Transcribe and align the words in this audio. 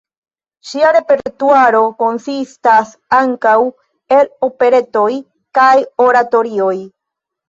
Ŝia 0.67 0.91
repertuaro 0.95 1.81
konsistas 1.99 2.93
ankaŭ 3.17 3.53
el 4.15 4.31
operetoj 4.47 5.05
kaj 5.59 5.69
oratorioj. 6.07 6.73